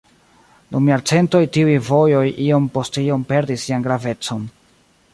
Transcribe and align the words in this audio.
Dum 0.75 0.89
jarcentoj 0.91 1.41
tiuj 1.59 1.77
vojoj 1.91 2.23
iom 2.49 2.67
post 2.79 3.01
iom 3.05 3.29
perdis 3.35 3.69
sian 3.71 3.89
gravecon. 3.91 4.53